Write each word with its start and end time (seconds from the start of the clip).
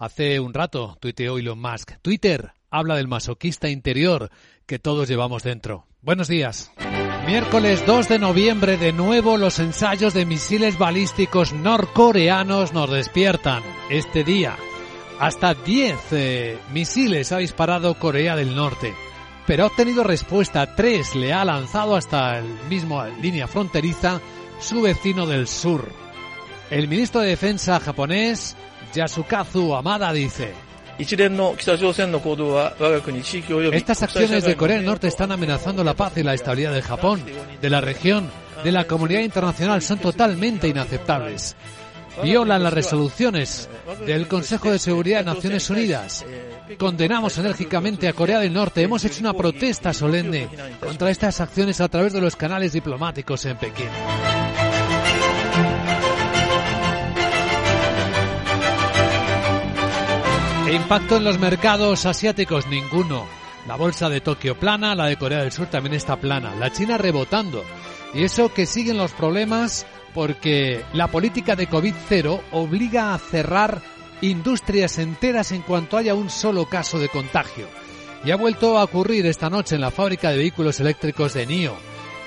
Hace 0.00 0.38
un 0.38 0.54
rato 0.54 0.96
tuiteó 1.00 1.38
Elon 1.38 1.60
Musk. 1.60 1.94
Twitter 2.02 2.52
habla 2.70 2.94
del 2.94 3.08
masoquista 3.08 3.68
interior 3.68 4.30
que 4.64 4.78
todos 4.78 5.08
llevamos 5.08 5.42
dentro. 5.42 5.86
Buenos 6.02 6.28
días. 6.28 6.70
Miércoles 7.26 7.84
2 7.84 8.08
de 8.08 8.20
noviembre, 8.20 8.76
de 8.76 8.92
nuevo 8.92 9.36
los 9.36 9.58
ensayos 9.58 10.14
de 10.14 10.24
misiles 10.24 10.78
balísticos 10.78 11.52
norcoreanos 11.52 12.72
nos 12.72 12.88
despiertan. 12.92 13.64
Este 13.90 14.22
día, 14.22 14.56
hasta 15.18 15.54
10 15.54 15.98
eh, 16.12 16.58
misiles 16.72 17.32
ha 17.32 17.38
disparado 17.38 17.94
Corea 17.94 18.36
del 18.36 18.54
Norte, 18.54 18.94
pero 19.48 19.64
ha 19.64 19.66
obtenido 19.66 20.04
respuesta. 20.04 20.76
3 20.76 21.16
le 21.16 21.32
ha 21.32 21.44
lanzado 21.44 21.96
hasta 21.96 22.38
el 22.38 22.46
mismo 22.68 23.04
línea 23.20 23.48
fronteriza 23.48 24.20
su 24.60 24.80
vecino 24.80 25.26
del 25.26 25.48
sur. 25.48 26.07
El 26.70 26.88
ministro 26.88 27.20
de 27.20 27.28
Defensa 27.28 27.80
japonés 27.80 28.56
Yasukazu 28.94 29.74
Amada 29.74 30.12
dice, 30.12 30.52
estas 33.72 34.02
acciones 34.02 34.44
de 34.44 34.56
Corea 34.56 34.76
del 34.76 34.86
Norte 34.86 35.06
están 35.06 35.30
amenazando 35.30 35.84
la 35.84 35.94
paz 35.94 36.16
y 36.16 36.24
la 36.24 36.34
estabilidad 36.34 36.72
de 36.72 36.82
Japón, 36.82 37.22
de 37.60 37.70
la 37.70 37.80
región, 37.80 38.28
de 38.64 38.72
la 38.72 38.84
comunidad 38.84 39.20
internacional. 39.20 39.80
Son 39.80 39.98
totalmente 39.98 40.66
inaceptables. 40.66 41.54
Violan 42.22 42.64
las 42.64 42.72
resoluciones 42.72 43.68
del 44.04 44.26
Consejo 44.26 44.72
de 44.72 44.80
Seguridad 44.80 45.20
de 45.20 45.26
Naciones 45.26 45.70
Unidas. 45.70 46.26
Condenamos 46.76 47.38
enérgicamente 47.38 48.08
a 48.08 48.12
Corea 48.12 48.40
del 48.40 48.52
Norte. 48.52 48.82
Hemos 48.82 49.04
hecho 49.04 49.20
una 49.20 49.34
protesta 49.34 49.92
solemne 49.92 50.48
contra 50.80 51.10
estas 51.10 51.40
acciones 51.40 51.80
a 51.80 51.88
través 51.88 52.12
de 52.12 52.20
los 52.20 52.34
canales 52.34 52.72
diplomáticos 52.72 53.44
en 53.46 53.56
Pekín. 53.56 53.88
Impacto 60.74 61.16
en 61.16 61.24
los 61.24 61.38
mercados 61.38 62.04
asiáticos, 62.04 62.66
ninguno. 62.66 63.26
La 63.66 63.76
bolsa 63.76 64.10
de 64.10 64.20
Tokio 64.20 64.58
plana, 64.58 64.94
la 64.94 65.06
de 65.06 65.16
Corea 65.16 65.40
del 65.40 65.50
Sur 65.50 65.68
también 65.68 65.94
está 65.94 66.16
plana. 66.16 66.54
La 66.56 66.70
China 66.70 66.98
rebotando. 66.98 67.64
Y 68.12 68.24
eso 68.24 68.52
que 68.52 68.66
siguen 68.66 68.98
los 68.98 69.12
problemas 69.12 69.86
porque 70.12 70.84
la 70.92 71.08
política 71.08 71.56
de 71.56 71.70
COVID-0 71.70 72.40
obliga 72.52 73.14
a 73.14 73.18
cerrar 73.18 73.80
industrias 74.20 74.98
enteras 74.98 75.52
en 75.52 75.62
cuanto 75.62 75.96
haya 75.96 76.14
un 76.14 76.28
solo 76.28 76.66
caso 76.66 76.98
de 76.98 77.08
contagio. 77.08 77.66
Y 78.24 78.30
ha 78.30 78.36
vuelto 78.36 78.76
a 78.76 78.84
ocurrir 78.84 79.24
esta 79.24 79.48
noche 79.48 79.74
en 79.74 79.80
la 79.80 79.90
fábrica 79.90 80.30
de 80.30 80.36
vehículos 80.36 80.80
eléctricos 80.80 81.32
de 81.32 81.46
NIO. 81.46 81.76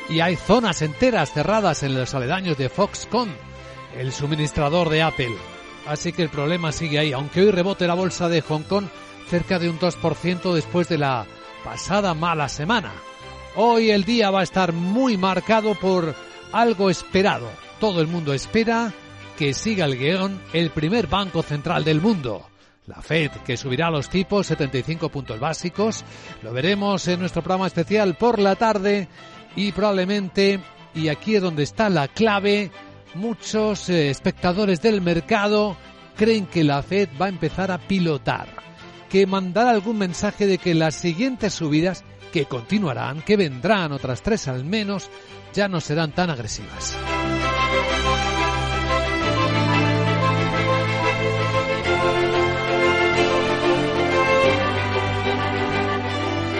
Y 0.10 0.20
hay 0.20 0.36
zonas 0.36 0.82
enteras 0.82 1.32
cerradas 1.32 1.84
en 1.84 1.94
los 1.94 2.16
aledaños 2.16 2.58
de 2.58 2.70
Foxconn, 2.70 3.30
el 3.98 4.12
suministrador 4.12 4.90
de 4.90 5.04
Apple. 5.04 5.51
Así 5.88 6.14
que 6.14 6.24
el 6.24 6.30
problema 6.30 6.72
sigue 6.72 7.00
ahí, 7.00 7.12
aunque 7.14 7.42
hoy 7.42 7.52
rebote 7.52 7.88
la 7.88 7.94
bolsa 7.94 8.30
de 8.30 8.42
Hong 8.42 8.64
Kong 8.64 8.86
cerca 9.28 9.60
de 9.60 9.70
un 9.70 9.80
2% 9.80 10.54
después 10.54 10.90
de 10.90 10.98
la 10.98 11.26
pasada 11.64 12.14
mala 12.14 12.50
semana. 12.50 12.92
Hoy 13.56 13.92
el 13.92 14.04
día 14.04 14.32
va 14.32 14.42
a 14.42 14.44
estar 14.44 14.74
muy 14.74 15.18
marcado 15.18 15.76
por 15.76 16.16
algo 16.52 16.90
esperado. 16.90 17.50
Todo 17.80 18.02
el 18.02 18.08
mundo 18.08 18.34
espera 18.34 18.94
que 19.38 19.54
siga 19.54 19.86
el 19.86 19.98
guion 19.98 20.42
el 20.54 20.70
primer 20.70 21.08
banco 21.08 21.42
central 21.42 21.84
del 21.84 22.02
mundo. 22.02 22.48
La 22.88 23.02
Fed, 23.02 23.32
que 23.46 23.58
subirá 23.58 23.90
los 23.90 24.10
tipos 24.10 24.48
75 24.48 25.10
puntos 25.10 25.40
básicos. 25.40 26.04
Lo 26.44 26.52
veremos 26.52 27.08
en 27.08 27.20
nuestro 27.20 27.42
programa 27.42 27.68
especial 27.68 28.16
por 28.16 28.40
la 28.40 28.56
tarde 28.56 29.08
y 29.56 29.72
probablemente, 29.72 30.60
y 30.94 31.08
aquí 31.08 31.36
es 31.36 31.42
donde 31.42 31.64
está 31.64 31.90
la 31.90 32.08
clave, 32.08 32.72
muchos 33.16 33.90
eh, 33.90 34.10
espectadores 34.10 34.82
del 34.82 35.02
mercado 35.02 35.78
creen 36.16 36.46
que 36.46 36.64
la 36.64 36.82
Fed 36.84 37.10
va 37.20 37.26
a 37.28 37.30
empezar 37.30 37.72
a 37.72 37.78
pilotar, 37.78 38.48
que 39.10 39.26
mandará 39.26 39.72
algún 39.72 39.98
mensaje 39.98 40.48
de 40.48 40.58
que 40.58 40.74
las 40.74 40.96
siguientes 40.96 41.54
subidas, 41.54 42.04
que 42.32 42.46
continuarán, 42.46 43.22
que 43.22 43.38
vendrán 43.38 43.92
otras 43.92 44.22
tres 44.22 44.48
al 44.48 44.64
menos, 44.64 45.10
ya 45.54 45.68
no 45.68 45.82
serán 45.82 46.12
tan 46.12 46.30
agresivas. 46.30 46.98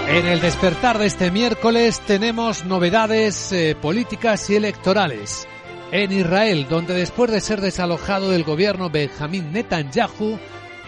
En 0.10 0.28
el 0.28 0.42
despertar 0.42 0.98
de 0.98 1.06
este 1.06 1.32
miércoles 1.32 2.02
tenemos 2.02 2.66
novedades 2.66 3.54
eh, 3.54 3.78
políticas 3.80 4.50
y 4.50 4.56
electorales 4.56 5.48
en 5.92 6.12
Israel, 6.12 6.68
donde 6.70 6.94
después 6.94 7.30
de 7.32 7.42
ser 7.42 7.62
desalojado 7.62 8.30
del 8.30 8.44
gobierno 8.44 8.90
Benjamín 8.90 9.52
Netanyahu, 9.52 10.40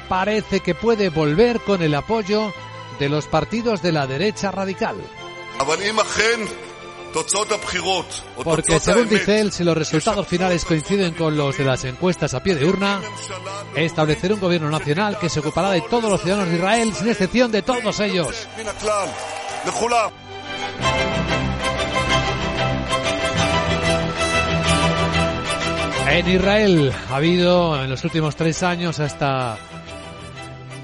parece 0.07 0.61
que 0.61 0.75
puede 0.75 1.09
volver 1.09 1.59
con 1.59 1.81
el 1.81 1.95
apoyo 1.95 2.53
de 2.99 3.09
los 3.09 3.27
partidos 3.27 3.81
de 3.81 3.91
la 3.91 4.07
derecha 4.07 4.51
radical. 4.51 4.95
Porque 8.43 8.79
según 8.79 9.07
dice 9.07 9.39
él, 9.39 9.51
si 9.51 9.63
los 9.63 9.77
resultados 9.77 10.27
finales 10.27 10.65
coinciden 10.65 11.13
con 11.13 11.37
los 11.37 11.57
de 11.57 11.63
las 11.63 11.83
encuestas 11.83 12.33
a 12.33 12.41
pie 12.41 12.55
de 12.55 12.65
urna, 12.65 13.01
establecerá 13.75 14.33
un 14.33 14.39
gobierno 14.39 14.69
nacional 14.71 15.19
que 15.19 15.29
se 15.29 15.39
ocupará 15.39 15.69
de 15.69 15.81
todos 15.81 16.09
los 16.09 16.21
ciudadanos 16.21 16.49
de 16.49 16.57
Israel, 16.57 16.93
sin 16.93 17.09
excepción 17.09 17.51
de 17.51 17.61
todos 17.61 17.99
ellos. 17.99 18.47
En 26.13 26.29
Israel 26.29 26.93
ha 27.09 27.15
habido 27.15 27.83
en 27.83 27.89
los 27.89 28.03
últimos 28.03 28.35
tres 28.35 28.61
años 28.61 28.99
hasta 28.99 29.57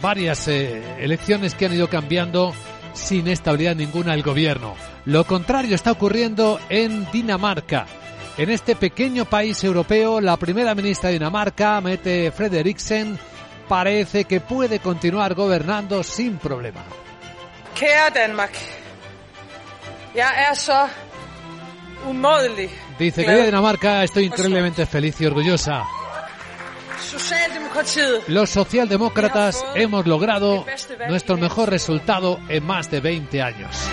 varias 0.02 0.48
eh, 0.48 0.82
elecciones 0.98 1.54
que 1.54 1.68
han 1.68 1.74
ido 1.74 1.88
cambiando 1.88 2.52
sin 2.94 3.28
estabilidad 3.28 3.76
ninguna 3.76 4.16
el 4.16 4.24
gobierno. 4.24 4.76
Lo 5.06 5.26
contrario 5.26 5.76
está 5.76 5.92
ocurriendo 5.92 6.60
en 6.68 7.06
Dinamarca. 7.12 7.86
En 8.40 8.50
este 8.50 8.76
pequeño 8.76 9.26
país 9.26 9.64
europeo, 9.64 10.20
la 10.20 10.36
primera 10.36 10.74
ministra 10.74 11.10
de 11.10 11.20
Dinamarca, 11.20 11.80
Mette 11.80 12.32
Frederiksen, 12.32 13.20
parece 13.68 14.26
que 14.26 14.40
puede 14.40 14.80
continuar 14.80 15.36
gobernando 15.36 16.02
sin 16.02 16.40
problema. 16.40 16.84
Danmark. 18.16 18.54
Dice, 23.00 23.24
querida 23.24 23.46
Dinamarca, 23.46 24.04
estoy 24.04 24.26
increíblemente 24.26 24.86
feliz 24.86 25.22
y 25.22 25.26
orgullosa. 25.26 25.86
Los 28.28 28.50
socialdemócratas 28.50 29.64
hemos 29.74 30.06
logrado 30.06 30.66
nuestro 31.08 31.38
mejor 31.38 31.70
resultado 31.70 32.42
en 32.50 32.66
más 32.66 32.92
de 32.92 33.00
20 33.00 33.42
años. 33.42 33.90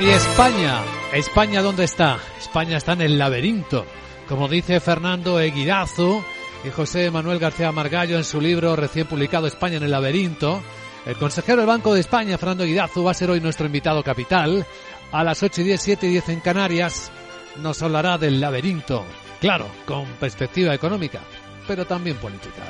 Y 0.00 0.08
España, 0.10 0.82
España 1.14 1.62
¿dónde 1.62 1.84
está? 1.84 2.18
España 2.38 2.76
está 2.76 2.92
en 2.92 3.00
el 3.00 3.18
laberinto. 3.18 3.86
Como 4.28 4.48
dice 4.48 4.80
Fernando 4.80 5.40
Eguidazu, 5.40 6.22
y 6.64 6.70
José 6.70 7.10
Manuel 7.10 7.38
García 7.38 7.72
Margallo 7.72 8.16
en 8.16 8.24
su 8.24 8.40
libro 8.40 8.76
recién 8.76 9.06
publicado 9.06 9.46
España 9.46 9.78
en 9.78 9.84
el 9.84 9.90
laberinto. 9.90 10.62
El 11.06 11.16
consejero 11.16 11.58
del 11.58 11.66
Banco 11.66 11.94
de 11.94 12.00
España, 12.00 12.36
Fernando 12.36 12.64
Guidazu, 12.64 13.02
va 13.02 13.12
a 13.12 13.14
ser 13.14 13.30
hoy 13.30 13.40
nuestro 13.40 13.66
invitado 13.66 14.02
capital. 14.02 14.66
A 15.12 15.24
las 15.24 15.42
8 15.42 15.62
y 15.62 15.64
10, 15.64 15.80
7 15.80 16.06
y 16.06 16.10
10 16.10 16.28
en 16.28 16.40
Canarias 16.40 17.10
nos 17.56 17.82
hablará 17.82 18.18
del 18.18 18.40
laberinto. 18.40 19.04
Claro, 19.40 19.66
con 19.86 20.04
perspectiva 20.20 20.74
económica, 20.74 21.20
pero 21.66 21.86
también 21.86 22.16
política. 22.18 22.62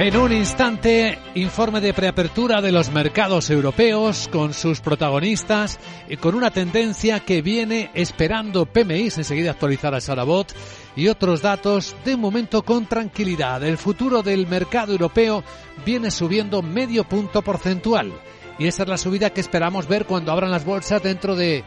En 0.00 0.16
un 0.16 0.32
instante, 0.32 1.18
informe 1.34 1.80
de 1.80 1.92
preapertura 1.92 2.60
de 2.62 2.70
los 2.70 2.92
mercados 2.92 3.50
europeos 3.50 4.28
con 4.30 4.54
sus 4.54 4.80
protagonistas 4.80 5.80
y 6.08 6.16
con 6.16 6.36
una 6.36 6.52
tendencia 6.52 7.18
que 7.18 7.42
viene 7.42 7.90
esperando 7.94 8.64
PMI, 8.64 9.06
enseguida 9.16 9.50
actualizará 9.50 10.00
Sarabot, 10.00 10.54
y 10.94 11.08
otros 11.08 11.42
datos 11.42 11.96
de 12.04 12.16
momento 12.16 12.62
con 12.62 12.86
tranquilidad. 12.86 13.64
El 13.64 13.76
futuro 13.76 14.22
del 14.22 14.46
mercado 14.46 14.92
europeo 14.92 15.42
viene 15.84 16.12
subiendo 16.12 16.62
medio 16.62 17.02
punto 17.02 17.42
porcentual 17.42 18.12
y 18.58 18.66
esa 18.66 18.82
es 18.82 18.88
la 18.88 18.98
subida 18.98 19.30
que 19.30 19.40
esperamos 19.40 19.86
ver 19.86 20.04
cuando 20.04 20.32
abran 20.32 20.50
las 20.50 20.64
bolsas 20.64 21.02
dentro 21.02 21.36
de 21.36 21.62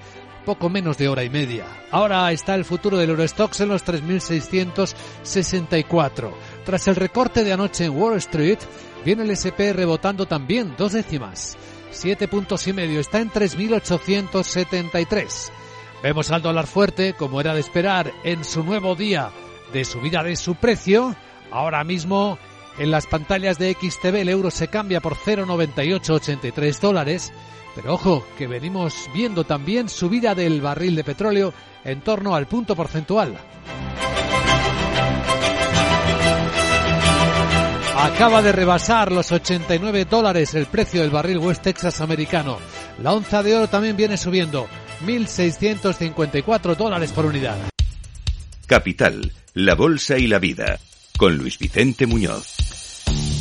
poco 0.46 0.70
menos 0.70 0.98
de 0.98 1.08
hora 1.08 1.24
y 1.24 1.30
media. 1.30 1.66
Ahora 1.92 2.30
está 2.32 2.56
el 2.56 2.66
futuro 2.66 2.98
del 2.98 3.12
Eurostox 3.12 3.62
en 3.62 3.70
los 3.70 3.86
3.664. 3.86 6.34
Tras 6.66 6.88
el 6.88 6.96
recorte 6.96 7.44
de 7.44 7.54
anoche 7.54 7.86
en 7.86 7.96
Wall 7.98 8.18
Street, 8.18 8.58
viene 9.06 9.22
el 9.24 9.30
SP 9.34 9.72
rebotando 9.74 10.26
también 10.26 10.74
dos 10.78 10.92
décimas. 10.94 11.58
Siete 11.92 12.28
puntos 12.28 12.68
y 12.68 12.74
medio, 12.74 13.00
está 13.00 13.20
en 13.20 13.32
3.873. 13.32 15.52
Vemos 16.04 16.32
al 16.32 16.42
dólar 16.42 16.66
fuerte, 16.68 17.14
como 17.14 17.40
era 17.42 17.54
de 17.54 17.60
esperar, 17.60 18.12
en 18.24 18.44
su 18.44 18.64
nuevo 18.64 18.96
día 18.96 19.30
de 19.72 19.86
subida 19.86 20.24
de 20.24 20.36
su 20.36 20.56
precio. 20.56 21.16
Ahora 21.52 21.84
mismo 21.84 22.40
en 22.78 22.92
las 22.92 23.08
pantallas 23.08 23.58
de 23.58 23.74
XTV 23.74 24.22
el 24.22 24.30
euro 24.30 24.52
se 24.52 24.68
cambia 24.68 25.02
por 25.02 25.16
0,9883 25.16 26.80
dólares. 26.80 27.32
Pero 27.76 27.94
ojo, 27.94 28.26
que 28.38 28.48
venimos 28.48 29.10
viendo 29.14 29.44
también 29.44 29.90
subida 29.90 30.36
del 30.36 30.62
barril 30.62 30.96
de 30.96 31.04
petróleo 31.04 31.54
en 31.84 32.02
torno 32.02 32.36
al 32.36 32.48
punto 32.48 32.76
porcentual. 32.76 33.38
Acaba 37.98 38.42
de 38.42 38.52
rebasar 38.52 39.12
los 39.12 39.32
89 39.32 40.06
dólares 40.06 40.56
el 40.56 40.66
precio 40.66 41.02
del 41.02 41.12
barril 41.12 41.38
West 41.38 41.62
Texas 41.62 42.02
americano. 42.02 42.58
La 43.02 43.14
onza 43.14 43.44
de 43.44 43.56
oro 43.56 43.68
también 43.68 43.96
viene 43.96 44.18
subiendo, 44.18 44.68
1.654 45.06 46.76
dólares 46.76 47.12
por 47.12 47.28
unidad. 47.28 47.58
Capital, 48.66 49.32
la 49.54 49.76
Bolsa 49.76 50.18
y 50.18 50.26
la 50.26 50.40
Vida, 50.40 50.80
con 51.22 51.38
Luis 51.38 51.60
Vicente 51.60 52.08
Muñoz. 52.08 52.56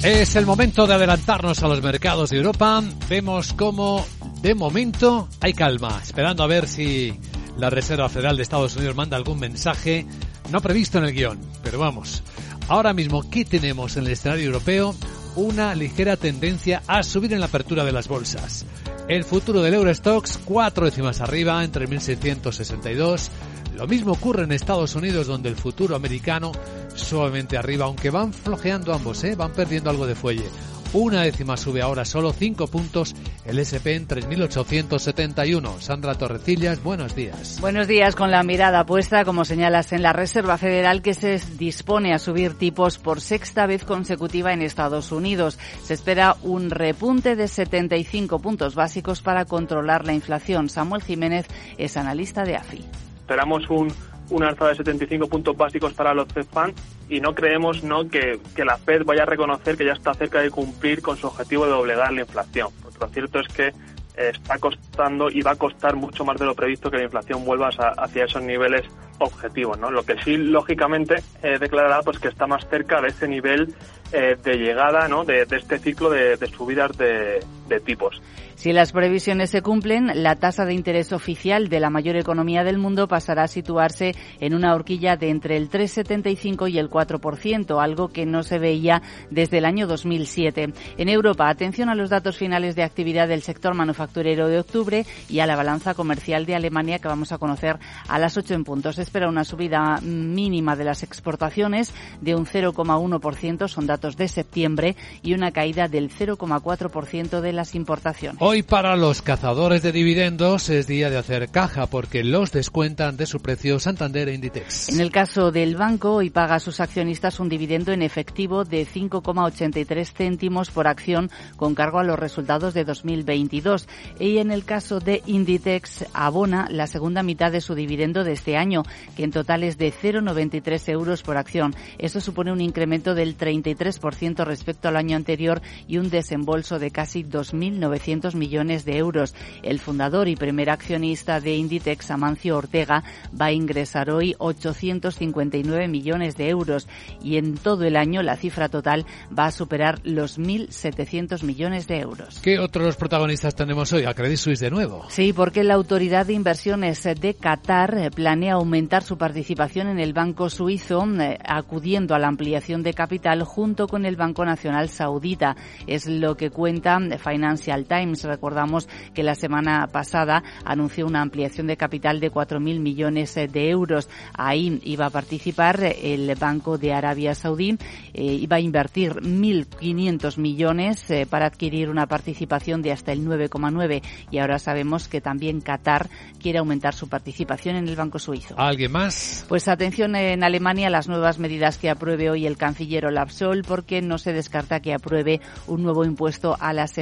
Es 0.03 0.37
el 0.37 0.45
momento 0.45 0.87
de 0.87 0.93
adelantarnos 0.93 1.63
a 1.63 1.69
los 1.69 1.81
mercados 1.83 2.29
de 2.29 2.37
Europa. 2.37 2.85
Vemos 3.09 3.55
cómo, 3.55 4.07
de 4.43 4.55
momento, 4.55 5.31
hay 5.41 5.55
calma, 5.55 5.99
esperando 6.03 6.43
a 6.43 6.47
ver 6.47 6.69
si 6.69 7.15
la 7.57 7.71
Reserva 7.71 8.11
Federal 8.11 8.37
de 8.37 8.43
Estados 8.43 8.77
Unidos 8.77 8.97
manda 8.97 9.17
algún 9.17 9.41
mensaje 9.41 10.05
no 10.51 10.61
previsto 10.61 10.99
en 10.99 11.05
el 11.05 11.15
guion. 11.15 11.41
Pero 11.63 11.79
vamos, 11.79 12.23
Ahora 12.71 12.93
mismo, 12.93 13.29
¿qué 13.29 13.45
tenemos 13.45 13.97
en 13.97 14.07
el 14.07 14.13
escenario 14.13 14.45
europeo? 14.45 14.95
Una 15.35 15.75
ligera 15.75 16.17
tendencia 16.17 16.85
a 16.87 17.03
subir 17.03 17.33
en 17.33 17.41
la 17.41 17.47
apertura 17.47 17.85
de 17.85 17.91
las 17.91 18.07
bolsas. 18.07 18.65
El 19.09 19.25
futuro 19.25 19.61
del 19.61 19.75
Eurostox, 19.75 20.39
cuatro 20.45 20.85
décimas 20.85 21.21
arriba, 21.21 21.65
entre 21.65 21.89
1662. 21.89 23.29
Lo 23.75 23.89
mismo 23.89 24.13
ocurre 24.13 24.45
en 24.45 24.53
Estados 24.53 24.95
Unidos, 24.95 25.27
donde 25.27 25.49
el 25.49 25.57
futuro 25.57 25.97
americano 25.97 26.53
suavemente 27.01 27.57
arriba, 27.57 27.87
aunque 27.87 28.11
van 28.11 28.33
flojeando 28.33 28.95
ambos, 28.95 29.25
¿eh? 29.25 29.35
van 29.35 29.53
perdiendo 29.53 29.91
algo 29.91 30.07
de 30.07 30.15
fuelle. 30.15 30.45
Una 30.93 31.23
décima 31.23 31.57
sube 31.57 31.83
ahora 31.83 32.05
solo 32.05 32.33
5 32.33 32.67
puntos 32.67 33.15
el 33.45 33.61
SP 33.63 33.95
en 33.95 34.09
3.871. 34.09 35.79
Sandra 35.79 36.17
Torrecillas, 36.17 36.83
buenos 36.83 37.15
días. 37.15 37.59
Buenos 37.61 37.87
días. 37.87 38.17
Con 38.17 38.33
la 38.33 38.43
mirada 38.43 38.85
puesta, 38.85 39.25
como 39.25 39.45
señalas, 39.45 39.93
en 39.93 40.03
la 40.03 40.13
Reserva 40.13 40.59
Federal 40.59 41.01
que 41.01 41.15
se 41.15 41.41
dispone 41.57 42.13
a 42.13 42.19
subir 42.19 42.55
tipos 42.55 42.99
por 42.99 43.21
sexta 43.21 43.67
vez 43.67 43.85
consecutiva 43.85 44.53
en 44.53 44.63
Estados 44.63 45.13
Unidos. 45.13 45.61
Se 45.85 45.95
espera 45.95 46.35
un 46.43 46.71
repunte 46.71 47.37
de 47.37 47.47
75 47.47 48.41
puntos 48.41 48.75
básicos 48.75 49.23
para 49.23 49.45
controlar 49.45 50.05
la 50.05 50.13
inflación. 50.13 50.69
Samuel 50.69 51.05
Jiménez 51.05 51.47
es 51.79 51.97
analista 51.97 52.43
de 52.43 52.57
AFI. 52.57 52.85
Esperamos 53.21 53.63
un 53.71 53.95
una 54.31 54.49
alza 54.49 54.69
de 54.69 54.77
75 54.77 55.29
puntos 55.29 55.57
básicos 55.57 55.93
para 55.93 56.15
los 56.15 56.29
Fed 56.33 56.47
Funds 56.47 56.81
y 57.09 57.21
no 57.21 57.35
creemos 57.35 57.83
no 57.83 58.09
que, 58.09 58.41
la 58.57 58.79
Fed 58.79 59.05
vaya 59.05 59.25
a 59.25 59.27
reconocer 59.27 59.77
que 59.77 59.85
ya 59.85 59.93
está 59.93 60.15
cerca 60.15 60.41
de 60.41 60.51
cumplir 60.51 61.03
con 61.03 61.17
su 61.17 61.27
objetivo 61.27 61.65
de 61.65 61.73
doblegar 61.73 62.13
la 62.13 62.23
inflación. 62.23 62.69
Lo 63.01 63.09
cierto 63.09 63.41
es 63.41 63.49
que 63.49 63.69
eh, 63.69 63.73
está 64.17 64.59
costando 64.59 65.31
y 65.31 65.43
va 65.43 65.53
a 65.53 65.57
costar 65.57 65.97
mucho 65.97 66.25
más 66.25 66.39
de 66.39 66.47
lo 66.47 66.55
previsto 66.55 66.91
que 66.91 66.99
la 66.99 67.05
inflación 67.05 67.45
vuelva 67.45 67.69
hacia 67.69 68.25
esos 68.25 68.43
niveles 68.43 68.85
objetivos, 69.19 69.79
¿no? 69.79 69.91
Lo 69.91 70.05
que 70.05 70.21
sí, 70.23 70.37
lógicamente, 70.37 71.23
eh, 71.43 71.59
declarará 71.59 72.03
pues 72.03 72.19
que 72.19 72.29
está 72.29 72.47
más 72.47 72.67
cerca 72.69 73.01
de 73.01 73.09
ese 73.09 73.29
nivel 73.29 73.75
eh, 74.13 74.37
de 74.43 74.57
llegada, 74.57 75.09
¿no? 75.09 75.25
De, 75.25 75.43
este 75.43 75.79
ciclo 75.79 76.11
de, 76.11 76.37
subidas 76.49 76.97
de 76.97 77.41
tipos. 77.79 78.21
Si 78.57 78.73
las 78.73 78.93
previsiones 78.93 79.51
se 79.51 79.63
cumplen, 79.63 80.11
la 80.23 80.37
tasa 80.37 80.67
de 80.67 80.75
interés 80.75 81.13
oficial 81.13 81.69
de 81.69 81.81
la 81.81 81.89
mayor 81.89 82.17
economía 82.17 82.65
del 82.65 82.77
mundo 82.77 83.09
pasará 83.09 83.45
a 83.45 83.49
situarse 83.49 84.15
en 84.39 84.55
una 84.55 84.75
horquilla 84.75 85.17
de 85.17 85.31
entre 85.31 85.57
el 85.57 85.71
3,75 85.71 86.71
y 86.71 86.79
el 86.79 86.91
4%, 86.91 87.83
algo 87.83 88.09
que 88.09 88.27
no 88.27 88.43
se 88.43 88.59
veía 88.59 89.01
desde 89.31 89.59
el 89.59 89.65
año 89.65 89.87
2007. 89.87 90.75
En 90.99 91.09
Europa, 91.09 91.49
atención 91.49 91.89
a 91.89 91.95
los 91.95 92.11
datos 92.11 92.37
finales 92.37 92.77
de 92.77 92.83
actividad 92.83 93.29
del 93.29 93.43
sector 93.43 93.75
manufacturero 93.75 94.49
de 94.49 94.59
octubre 94.59 95.07
y 95.29 95.39
a 95.39 95.47
la 95.47 95.57
balanza 95.57 95.95
comercial 95.95 96.45
de 96.45 96.55
Alemania 96.55 96.99
que 96.99 97.09
vamos 97.09 97.33
a 97.33 97.39
conocer 97.39 97.79
a 98.09 98.19
las 98.19 98.37
8 98.37 98.55
en 98.55 98.65
punto. 98.65 98.93
Se 98.93 99.03
espera 99.03 99.29
una 99.29 99.45
subida 99.45 100.01
mínima 100.03 100.77
de 100.77 100.85
las 100.85 101.03
exportaciones 101.03 101.95
de 102.21 102.35
un 102.35 102.47
0,1%, 102.47 103.69
son 103.69 103.87
datos 103.87 104.17
de 104.17 104.29
septiembre, 104.29 104.97
y 105.23 105.35
una 105.35 105.53
caída 105.53 105.89
del 105.89 106.11
0,4% 106.11 107.41
de 107.41 107.53
las 107.61 107.75
importaciones. 107.75 108.41
Hoy 108.41 108.63
para 108.63 108.97
los 108.97 109.21
cazadores 109.21 109.83
de 109.83 109.93
dividendos 109.93 110.71
es 110.71 110.87
día 110.87 111.11
de 111.11 111.19
hacer 111.19 111.51
caja 111.51 111.87
porque 111.87 112.25
los 112.25 112.53
descuentan 112.53 113.19
de 113.19 113.27
su 113.27 113.41
precio 113.41 113.79
Santander 113.79 114.31
e 114.31 114.35
Inditex. 114.35 114.89
En 114.89 115.01
el 115.01 115.11
caso 115.11 115.53
del 115.53 115.77
banco, 115.77 116.15
hoy 116.15 116.31
paga 116.31 116.55
a 116.55 116.61
sus 116.61 116.81
accionistas 116.81 117.39
un 117.39 117.51
dividendo 117.51 117.93
en 117.93 118.01
efectivo 118.01 118.65
de 118.65 118.87
5,83 118.87 120.11
céntimos 120.11 120.71
por 120.71 120.89
acción 120.89 121.31
con 121.57 121.75
cargo 121.75 121.99
a 121.99 122.05
los 122.05 122.19
resultados 122.19 122.73
de 122.73 122.85
2022. 122.85 123.89
Y 124.19 124.39
en 124.39 124.53
el 124.53 124.65
caso 124.65 124.99
de 124.99 125.23
Inditex, 125.27 126.07
abona 126.15 126.67
la 126.71 126.87
segunda 126.87 127.23
mitad 127.23 127.53
de 127.53 127.61
su 127.61 127.75
dividendo 127.75 128.25
de 128.25 128.33
este 128.33 128.57
año, 128.57 128.85
que 129.17 129.25
en 129.25 129.33
total 129.33 129.65
es 129.65 129.77
de 129.77 129.93
0,93 129.93 130.89
euros 130.89 131.23
por 131.23 131.37
acción. 131.37 131.75
Esto 131.99 132.23
supone 132.23 132.53
un 132.53 132.63
incremento 132.63 133.15
del 133.15 133.37
33% 133.37 134.47
respecto 134.47 134.89
al 134.89 134.97
año 134.97 135.15
anterior 135.15 135.61
y 135.87 135.99
un 135.99 136.09
desembolso 136.09 136.79
de 136.79 136.91
casi 136.91 137.23
2.900 137.53 138.35
millones 138.35 138.85
de 138.85 138.99
euros. 138.99 139.35
El 139.63 139.79
fundador 139.79 140.29
y 140.29 140.37
primer 140.37 140.71
accionista 140.71 141.41
de 141.41 141.57
Inditex, 141.57 142.11
Amancio 142.11 142.57
Ortega, 142.57 143.05
va 143.39 143.47
a 143.47 143.53
ingresar 143.53 144.11
hoy 144.11 144.35
859 144.39 145.89
millones 145.89 146.37
de 146.37 146.49
euros 146.49 146.89
y 147.23 147.37
en 147.37 147.57
todo 147.57 147.85
el 147.85 147.97
año 147.97 148.23
la 148.23 148.37
cifra 148.37 148.69
total 148.69 149.07
va 149.37 149.47
a 149.47 149.51
superar 149.51 150.01
los 150.05 150.39
1.700 150.39 151.43
millones 151.43 151.87
de 151.87 152.01
euros. 152.01 152.41
¿Qué 152.41 152.59
otros 152.59 152.97
protagonistas 152.97 153.55
tenemos 153.55 153.93
hoy? 153.93 154.05
A 154.05 154.15
Credit 154.15 154.39
Suisse 154.39 154.61
de 154.61 154.71
nuevo. 154.71 155.05
Sí, 155.09 155.33
porque 155.33 155.65
la 155.65 155.75
Autoridad 155.75 156.27
de 156.27 156.35
Inversiones 156.35 157.03
de 157.03 157.35
Qatar 157.35 158.11
planea 158.15 158.55
aumentar 158.55 159.03
su 159.03 159.17
participación 159.17 159.89
en 159.89 159.99
el 159.99 160.13
Banco 160.13 160.51
Suizo, 160.51 161.05
eh, 161.21 161.39
acudiendo 161.45 162.15
a 162.15 162.19
la 162.19 162.29
ampliación 162.29 162.83
de 162.83 162.95
capital 162.95 163.43
junto 163.43 163.87
con 163.87 164.05
el 164.05 164.17
Banco 164.17 164.45
Nacional 164.45 164.89
Saudita. 164.89 165.57
Es 165.87 166.07
lo 166.07 166.37
que 166.37 166.51
cuenta 166.51 166.99
Financial 167.19 167.40
Times 167.89 168.25
recordamos 168.25 168.89
que 169.15 169.23
la 169.23 169.35
semana 169.35 169.87
pasada 169.89 170.43
anunció 170.65 171.07
una 171.07 171.23
ampliación 171.23 171.67
de 171.67 171.77
capital 171.77 172.21
de 172.21 172.31
4.000 172.31 172.81
millones 172.81 173.35
de 173.35 173.71
euros. 173.71 174.09
Ahí 174.35 174.81
iba 174.85 175.07
a 175.07 175.11
participar 175.11 175.83
el 175.83 176.35
Banco 176.35 176.79
de 176.79 176.93
Arabia 176.93 177.35
Saudí, 177.35 177.77
eh, 178.15 178.25
iba 178.25 178.57
a 178.57 178.61
invertir 178.61 179.15
1.500 179.15 180.39
millones 180.39 181.11
eh, 181.11 181.27
para 181.29 181.47
adquirir 181.47 181.89
una 181.89 182.07
participación 182.07 182.83
de 182.83 182.93
hasta 182.93 183.13
el 183.13 183.25
9,9 183.25 184.03
y 184.31 184.39
ahora 184.39 184.59
sabemos 184.59 185.09
que 185.09 185.21
también 185.21 185.61
Qatar 185.61 186.09
quiere 186.41 186.59
aumentar 186.59 186.95
su 186.95 187.09
participación 187.09 187.77
en 187.77 187.89
el 187.89 187.97
Banco 187.97 188.19
Suizo. 188.19 188.55
¿Alguien 188.59 188.93
más? 188.93 189.45
Pues 189.49 189.69
atención 189.69 190.17
en 190.17 190.43
Alemania 190.45 190.89
a 190.89 190.91
las 190.91 191.09
nuevas 191.09 191.39
medidas 191.39 191.79
que 191.79 191.91
apruebe 191.91 192.31
hoy 192.31 192.47
el 192.47 192.57
canciller 192.57 193.07
Olaf 193.07 193.33
Scholz 193.33 193.67
porque 193.67 194.03
no 194.03 194.19
se 194.19 194.33
descarta 194.33 194.81
que 194.81 194.95
apruebe 194.95 195.41
un 195.67 195.83
nuevo 195.83 196.05
impuesto 196.05 196.57
a 196.59 196.73
las 196.73 196.99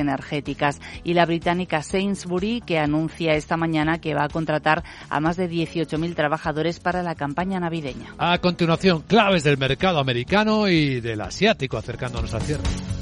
y 1.04 1.14
la 1.14 1.26
británica 1.26 1.82
Sainsbury, 1.82 2.60
que 2.60 2.78
anuncia 2.78 3.34
esta 3.34 3.56
mañana 3.56 3.98
que 4.00 4.14
va 4.14 4.24
a 4.24 4.28
contratar 4.28 4.84
a 5.08 5.20
más 5.20 5.36
de 5.36 5.48
18.000 5.48 6.14
trabajadores 6.14 6.80
para 6.80 7.02
la 7.02 7.14
campaña 7.14 7.60
navideña. 7.60 8.14
A 8.18 8.38
continuación, 8.38 9.02
claves 9.02 9.44
del 9.44 9.58
mercado 9.58 9.98
americano 9.98 10.68
y 10.68 11.00
del 11.00 11.20
asiático 11.20 11.76
acercándonos 11.76 12.34
a 12.34 12.40
cierre. 12.40 12.97